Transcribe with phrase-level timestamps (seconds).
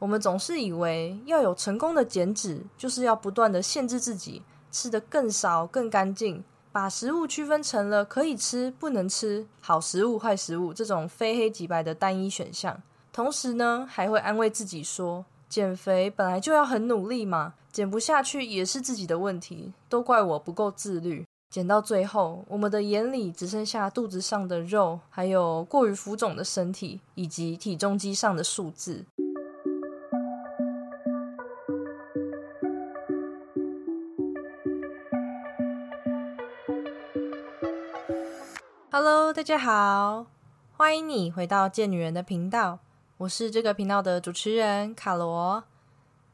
[0.00, 4.42] 我们总是以为要有成功的减脂，就是要不断的限制自己，
[4.72, 6.42] 吃的更少、更干净，
[6.72, 12.82] 把食物区分成了可以吃、不能吃、好食物、坏食物这种非黑即白的单一选项。
[13.12, 21.26] 同时呢，还会安慰自己说，减肥本来就要很努力嘛，减不下去也是自己的问题，都怪我不够自律。
[21.50, 29.04] 减到最后，我们的眼里只剩下肚子上的肉，还有过于浮肿的身体，以及体重机上的数字。
[38.92, 40.26] Hello，大家好，
[40.76, 42.80] 欢迎你回到贱女人的频道，
[43.18, 45.62] 我是这个频道的主持人卡罗。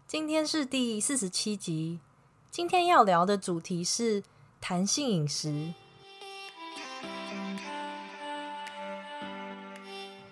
[0.07, 2.01] 今天是第四十七集，
[2.51, 4.23] 今天要聊的主题是。
[4.59, 5.75] 弹性饮食。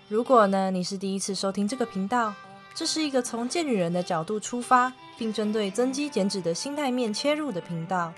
[0.09, 2.33] 如果呢，你是第一次收听这个频道，
[2.75, 8.14] 这是一个从贱女人的角度出发，并针对增肌减脂的心态面切入的频道。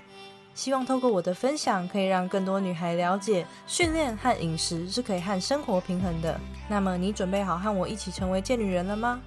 [0.57, 6.37] 希望透过我的分享，可以让更多女孩了解训练和饮食是可以和生活平衡的。
[6.67, 9.21] 那么，你准备好和我一起成为健女人了吗？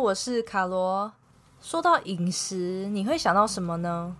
[0.00, 1.12] 我是卡罗。
[1.60, 4.16] 说到饮食，你会想到什么呢？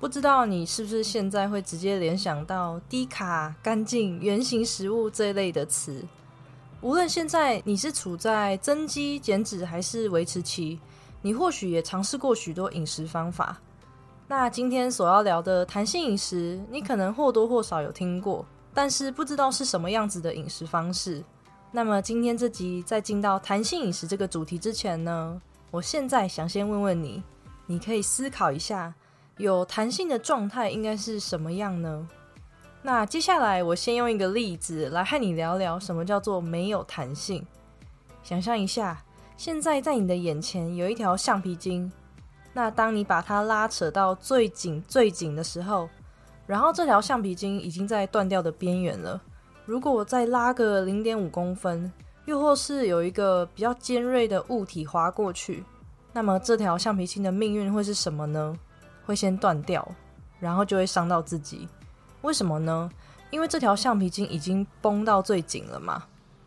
[0.00, 6.04] 不知道你是不是现在会直接联想到低卡、干净、原形食物这一类的词？
[6.80, 10.78] 无论现在你是处在增肌减脂还是维持期，
[11.20, 13.58] 你或许也尝试过许多饮食方法。
[14.28, 21.24] 那今天所要聊的弹性饮食，你可能或多或少有听过，但是不知道是什么样子的饮食方式。
[21.72, 27.20] 那么今天这集在进到弹性饮食这个主题之前呢，我现在想先问问你，
[27.66, 28.94] 你可以思考一下，
[29.38, 32.08] 有弹性的状态应该是什么样呢？
[32.82, 37.46] 那接下来我先用一个例子来和你聊聊什么叫做没有弹性。
[38.22, 39.02] 想象一下，
[39.36, 41.90] 现在在你的眼前有一条橡皮筋，
[42.52, 45.88] 那当你把它拉扯到最紧最紧的时候，
[46.46, 49.20] 然后这条橡皮筋已经在断掉的边缘了。
[49.64, 51.92] 如果再拉个零点五公分，
[52.24, 55.62] 又或是有一个比较尖锐的物体划过去，
[56.12, 58.56] 那么这条橡皮筋的命运会是什么呢？
[59.08, 59.86] 会先断掉，
[60.38, 61.66] 然后就会伤到自己。
[62.20, 62.90] 为什么呢？
[63.30, 66.04] 因为这条橡皮筋已经绷到最紧了嘛。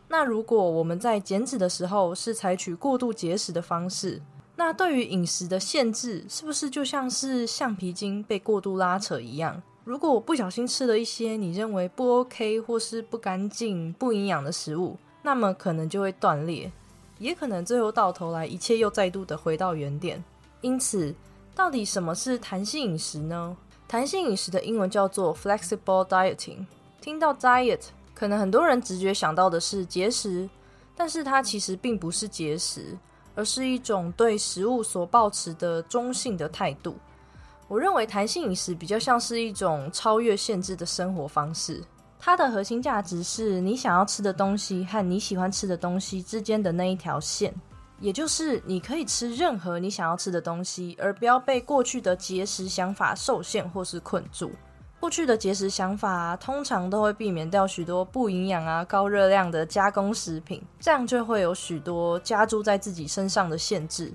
[0.07, 4.21] 那如果我们在减脂的时候是采取过度节食的方式，
[4.55, 9.59] 那对于饮食的限制，是不是就像是橡皮筋被过度拉扯一样？
[9.83, 16.71] 如果我不小心吃了一些你认为不 OK 或是不干净、不营养的食物，那么可能就会断裂，
[17.17, 20.23] 也可能最后到头来一切又再度的回到原点。
[20.61, 21.15] 因此，
[21.61, 23.55] 到底什么是弹性饮食呢？
[23.87, 26.65] 弹性饮食的英文叫做 flexible dieting。
[26.99, 27.81] 听到 diet，
[28.15, 30.49] 可能很多人直觉想到的是节食，
[30.95, 32.97] 但是它其实并不是节食，
[33.35, 36.95] 而是一种对食物所保持的中性的态度。
[37.67, 41.83] 我认为弹性饮食比较像是一种超越限制的生活方式，
[42.17, 47.53] 它的核心价值是你想要吃的东西和你喜欢吃的东西之间的那一条线，
[48.01, 54.51] 也就是你可以吃任何你想要吃的东西，而不要被过去的节食想法受限或是困住。
[54.99, 64.13] 过去的节食想法通常都会避免掉许多不营养啊、高热量的加工食品，这样就会有许多加注在自己身上的限制。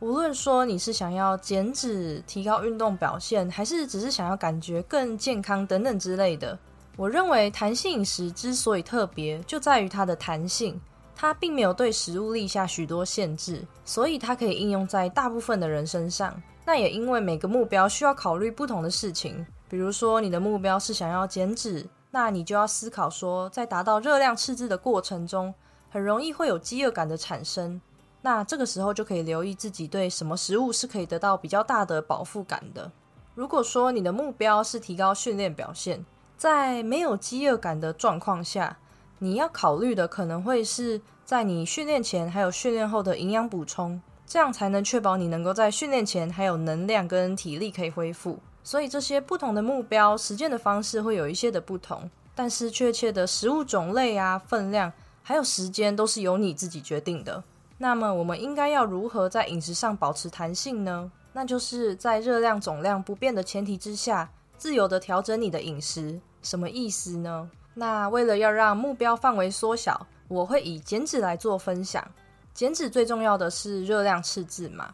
[0.00, 6.58] 无论说你是想要减脂、提高运动表现，还是只是想要感觉更健康等等之类的，
[6.96, 10.80] 我认为弹性饮食之所以特别，就在于它的弹性，
[11.16, 16.40] 它并没有对食物立下许多限制，所以它可以应用在大部分的人身上。
[16.66, 25.54] 那也因为每个目标需要考虑不同的事情，比如说你的目标是想要减脂，那你就要思考说，在达到热量赤字的过程中，
[25.90, 27.80] 很容易会有饥饿感的产生。
[28.22, 32.90] 那这个时候就可以留意自己对什么食物是可以得到比较大的饱腹感的。
[33.34, 36.02] 如果说你的目标是提高训练表现，
[36.38, 38.78] 在没有饥饿感的状况下，
[39.18, 48.38] 你要考虑的可能会是在你训练前还有训练后的营养补充，这样才能确保你能够在训练前还有能量跟体力可以恢复。
[48.62, 54.92] 所以这些不同的目标实践的方式会有一些的不同，但是确切的食物种类啊、分量
[55.22, 57.42] 还有时间都是由你自己决定的。
[57.78, 61.10] 那么我们应该要如何在饮食上保持弹性呢？
[61.32, 66.20] 那就是在热量总量不变的前提之下，自由的调整你的饮食。
[66.42, 67.50] 什么意思呢？
[67.74, 72.04] 那为了要让目标范围缩小，我会以减脂来做分享。
[72.52, 74.92] 减脂最重要的是热量赤字嘛。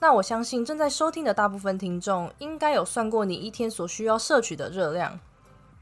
[0.00, 5.18] 那我相信正在收听的大部分听众应该有算过你一天所需要摄取的热量。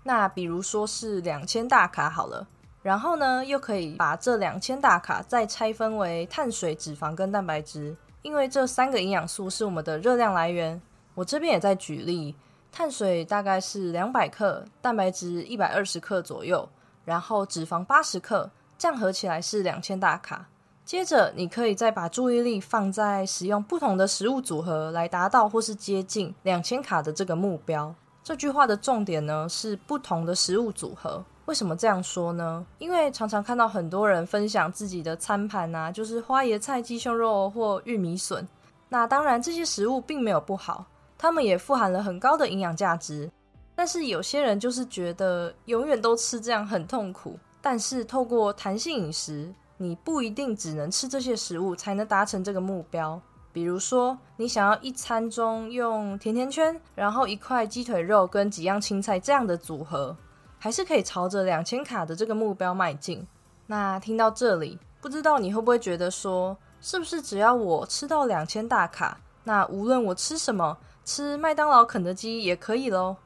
[0.03, 2.47] 那比如说是两千大卡好了，
[2.83, 10.81] 然后呢，又可以把这两千大卡再拆分为碳水、脂肪跟蛋白质，因为这三个营养素是我们的热量来源。
[11.15, 12.35] 我这边也在举例，
[12.73, 16.69] 碳水大概是两百克，蛋白质一百二十克左右，
[17.05, 20.47] 然后脂肪八十克，这样合起来是两千大卡。
[20.85, 27.95] 接着，你可以再把注意力放在使用不同的食物组合来达到或是接近两千卡的这个目标。
[28.25, 31.23] 这句话的重点呢是不同的食物组合。
[31.45, 32.65] 为什么这样说呢？
[32.79, 38.47] 因为常常看到很多人分享自己的餐盘啊，就是花椰菜、鸡胸肉或玉米笋。
[38.89, 40.87] 那当然，这些食物并没有不好，
[41.19, 43.31] 它们也富含了很高的营养价值。
[43.75, 47.39] 但是有些人就是觉得永远都吃这样很痛苦。
[47.61, 53.21] 但是透过弹性饮食，你不一定只能吃这些食物才能达成这个目标。
[53.53, 60.17] 比如说，你想要一餐中用甜甜圈，然后一块鸡腿肉跟几样青菜这样的组合，
[60.59, 63.27] 还是可以朝着两千卡的这个目标迈进。
[63.67, 73.17] 那听到这里，不知道你会不会觉得说，是不是只要我吃到两千大卡，那无论我吃什么，吃麦当劳、肯德基也可以喽？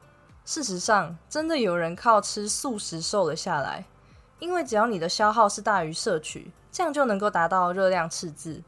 [0.45, 3.85] 事实上，真的有人靠吃素食瘦了下来，
[4.43, 8.61] 因为只要你的消耗是大于摄取，这样就能够达到热量赤字。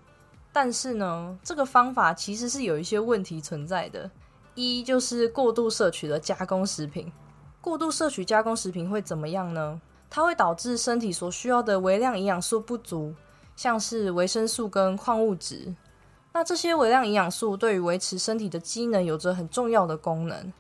[0.53, 4.09] 但是呢，这个方法其实是有一些问题存在的。
[4.53, 7.11] 一就是过度摄取的加工食品，
[7.59, 9.81] 过度摄取加工食品会怎么样呢？
[10.09, 13.13] 它会导致身体所需要的微量营养素不足，
[13.57, 15.75] 像是维生素跟矿物质。
[16.31, 20.53] 那这些微量营养素对于维持身体的机能有着很重要的功能。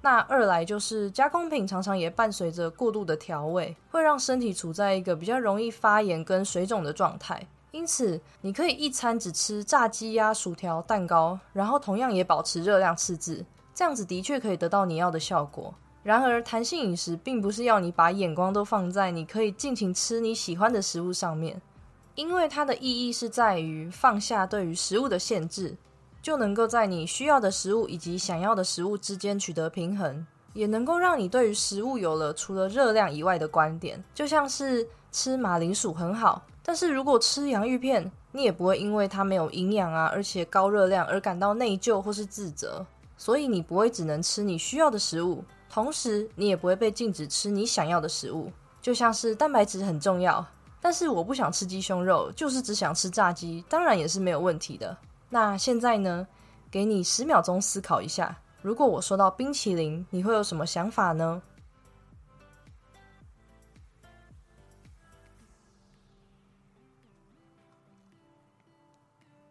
[0.00, 7.46] 那二来就是加工品常常也伴随着过度的调味，会让身体处在一个比较容易发炎跟水肿的状态。
[7.70, 15.74] 因此，你可以一餐只吃炸鸡呀、薯条、蛋糕，然后同样也保持热量赤字，这样子的确可以得到你要的效果。
[16.02, 21.60] 然而，弹性饮食并不是要你把眼光都放在你可以尽情吃你喜欢的食物上面，
[22.14, 25.76] 因为它的意义是在于放下对于食物的限制，
[26.20, 36.42] 就能够在你需要的食物以及想要的食物之间取得平衡，也能够让你对于食物有了除了热量以外的观点，就像是吃马铃薯很好。
[36.62, 42.84] 但是如果吃洋芋片，你也不会因为它没有营养啊，而且高热量而感到内疚或是自责。
[43.16, 48.52] 所以你不会只能吃你需要的食物，同时你也不会被禁止吃你想要的食物。
[48.80, 50.46] 就像是蛋白质很重要，
[50.80, 54.96] 但是我不想吃鸡胸肉，就是只想吃炸鸡，当然也是没有问题的。
[55.30, 56.26] 那现在呢，
[56.70, 61.42] 给你十秒钟思考一下，如果我说到冰淇淋，你会有什么想法呢？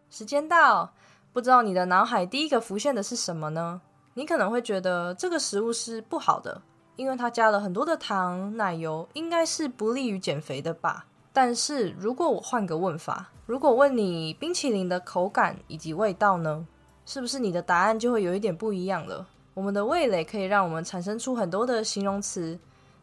[0.09, 0.93] 时间到，
[1.31, 3.81] 不知道你的脑海第一个浮现的是什么呢？
[4.15, 6.59] 你可能会觉得这个食物是不好的，
[6.95, 11.05] 因为它加了很多的糖、奶油，应该是不利于减肥的吧。
[11.39, 16.65] 但是如果我换个问法，如果问你冰淇淋的口感以及味道呢？
[17.05, 19.27] 是不是你的答案就会有一点不一样了？
[19.53, 22.57] 我们的味蕾可以让我们产生出很多的形容词，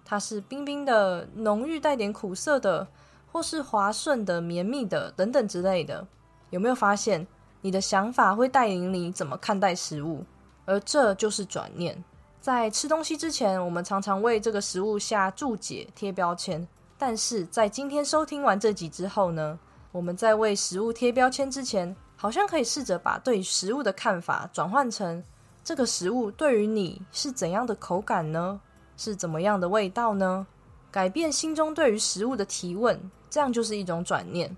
[0.05, 2.89] 它是冰冰的、浓郁带点苦涩的，
[3.31, 6.05] 或是滑顺的、绵密的等等之类的。
[6.51, 7.25] 有没有发现，
[7.61, 10.25] 你的想法会带领你怎么看待食物？
[10.65, 12.03] 而这就是转念。
[12.41, 16.67] 在吃东西之前，我们常常为这个食物下注解、贴标签。
[16.97, 19.59] 但是在今天收听完这集之后呢，
[19.93, 25.23] 我们在为食物贴标签之前，好像可以试着把对食物的看法转换成：
[25.63, 28.61] 这个食物对于你是怎样的口感呢？
[28.97, 30.47] 是怎么样的味道呢？
[30.91, 34.57] 改变心中对于食物的提问，这样就是一种转念。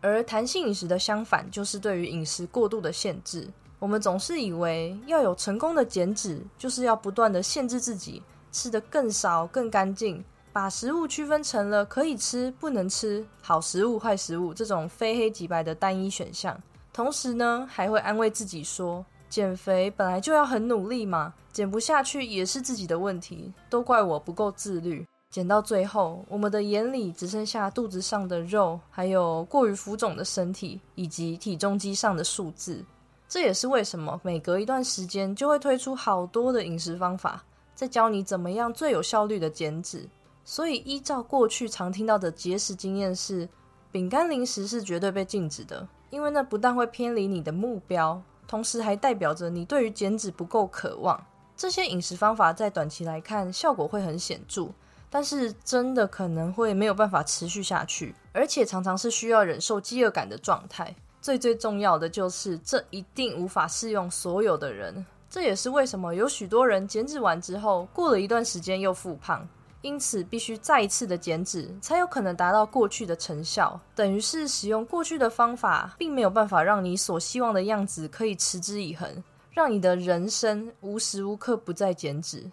[0.00, 3.48] 而弹性饮食的相反，就是对于饮食过度的限制。
[3.80, 16.56] 我们总是以为要有成功的减脂，就是要不断的限制自己，吃得更少、更干净，把食物区分成了可以吃、不能吃、好食物、坏食物这种非黑即白的单一选项。
[16.92, 25.04] 同时呢，还会安慰自己说，减肥本来就要很努力嘛，减不下去也是自己的问题，都怪我不够自律。
[25.28, 32.84] 减到最后，我们的眼里只剩下肚子上的肉，还有过于浮肿的身体，以及体重机上的数字。
[33.28, 37.42] 这也是为什么每隔一段时间就会推出好多的饮食方法，
[37.74, 40.08] 在教你怎么样最有效率的减脂。
[40.44, 43.48] 所以，依照过去常听到的节食经验是，
[43.90, 51.24] 饼干零食是绝对被禁止的，因为那不但会偏离你的目标，同时还代表着你对于减脂不够渴望。
[51.56, 54.68] 这些饮食方法在短期来看效果会很显著。
[55.10, 60.92] 但是真的可能会没有办法持续下去，而且常常是需要忍受饥饿感的状态。
[61.20, 65.06] 最最重要的就是，这一定无法适用所有的人。
[65.30, 69.48] 这也是为什么有许多人减脂完之后，过了一段时间又复胖。
[69.84, 73.78] 因此，必须再一次的减脂，才有可能达到过去的成效。
[73.94, 82.50] 等于是使用过去的方法，并没有办法让你所希望的样子可以持之以恒，让你的人生无时无刻不在减脂。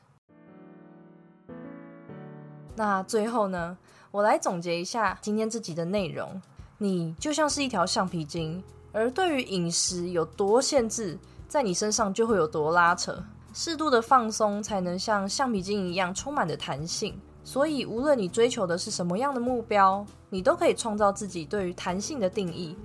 [2.76, 3.78] 那最后呢，
[4.12, 6.42] 我来总结一下今天这集的内容：
[6.80, 8.62] 你就像是一条橡皮筋，
[8.92, 13.24] 而对于饮食有多限制，在你身上就会有多拉扯。
[13.54, 17.20] 适度的放松，才能像橡皮筋一样充满的弹性。
[17.44, 22.78] 所以，无论你追求的是什么样的目标，你都可以创造自己对于弹性的定义，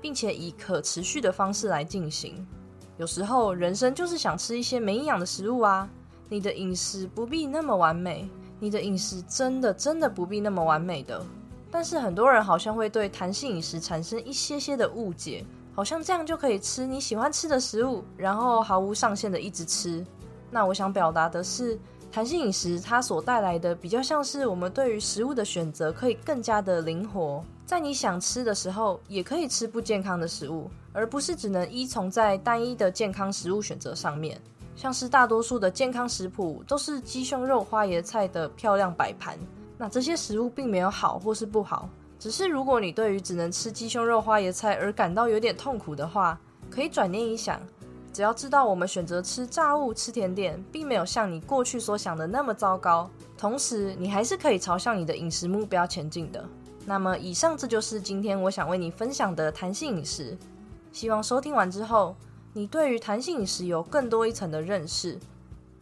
[0.00, 2.46] 并且以可持续的方式来进行。
[2.96, 5.88] 有时候，人生就是想吃一些没营养的食物啊。
[6.28, 8.28] 你的饮食不必那么完美，
[8.60, 11.20] 你的饮食真的真的不必那么完美的。
[11.70, 15.44] 但是，很多人好像会对弹性饮食产生一些些的误解。
[15.74, 20.04] 好像这样就可以吃你喜欢吃的食物，然后毫无上限的一直吃。
[20.50, 21.78] 那我想表达的是，
[22.12, 34.40] 弹性饮食它所带来的比较像是我们对于食物的选择可以更加的灵活，在你想吃的时候也可以吃不健康的食物，而不是只能依从在单一的健康食物选择上面。
[34.76, 39.36] 像是大多数的健康食谱都是鸡胸肉花椰菜的漂亮摆盘，
[39.76, 41.88] 那这些食物并没有好或是不好。
[42.18, 46.40] 只是，如果你对于只能吃鸡胸肉、花椰菜而感到有点痛苦的话，
[46.70, 47.60] 可以转念一想，
[48.12, 56.42] 只要知道我们选择吃炸物、吃甜点，并没有像你过去所想的那么糟糕，同时你还是可以朝向你的饮食目标前进的。
[56.86, 60.36] 那么，以上这就是今天我想为你分享的弹性饮食。
[60.92, 62.16] 希望收听完之后，
[62.52, 65.18] 你对于弹性饮食有更多一层的认识，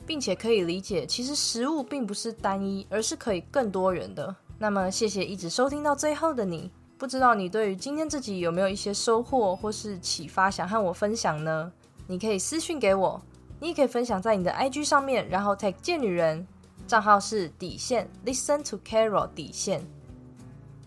[0.07, 4.35] 并且可以理解，其实食物并不是单一，而是可以更多元的。
[4.63, 6.71] 那么，谢谢一直收听到最后的你。
[6.97, 11.73] 不知道你对于今天这集有没有一些收获或是启发，想和我分享呢？
[12.07, 13.21] 你可以私信给我，
[13.59, 16.47] 你也可以分享在你的 IG 上面，然后 take 贱女人
[16.87, 19.85] 账号是底线 listen to Carol 底线。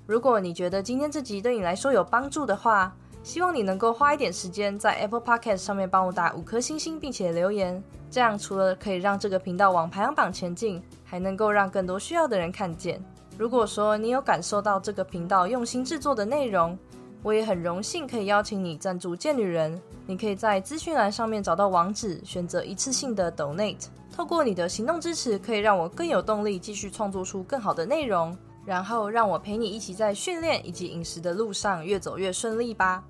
[0.08, 7.84] 如果你觉得今天这集对你来说有帮助的话，希望你能够花一点时间在 Apple Podcast 上面帮我打五颗星星，并且留言。
[8.10, 13.04] 这样除了可以让这个频道往排行榜前进，还能够让更多需要的人看见。
[13.38, 16.78] 如果说你有感受到这个频道用心制作的内容，
[17.22, 19.82] 我也很荣幸可以邀请你赞助贱女人。
[20.08, 23.88] 你可以在资讯栏上面找到网址，选择一次性的 Donate。
[24.16, 33.04] 透过你的行动支持，可以让我更有动力继续创作出更好的内容，然后让我陪你一起在训练以及饮食的路上越走越顺利吧。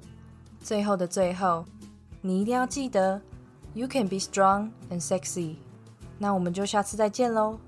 [0.60, 1.63] 最后的最后，
[2.22, 3.22] 你一定要记得
[3.75, 5.58] ，You can be strong and sexy。
[6.17, 7.60] 那我们就下次再见喽。